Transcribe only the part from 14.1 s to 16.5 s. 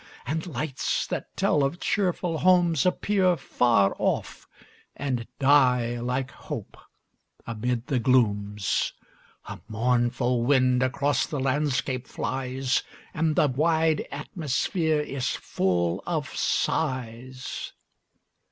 atmosphere is full of